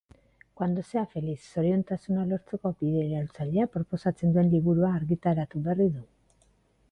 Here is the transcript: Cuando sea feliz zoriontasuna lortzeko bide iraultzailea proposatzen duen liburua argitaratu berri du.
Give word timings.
Cuando 0.55 0.81
sea 0.81 1.03
feliz 1.11 1.41
zoriontasuna 1.53 2.23
lortzeko 2.29 2.71
bide 2.79 3.03
iraultzailea 3.09 3.67
proposatzen 3.75 4.33
duen 4.37 4.49
liburua 4.55 4.93
argitaratu 5.01 5.63
berri 5.69 5.89
du. 5.99 6.05